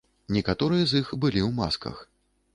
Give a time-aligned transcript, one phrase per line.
[0.37, 2.03] Некаторыя з іх былі ў масках.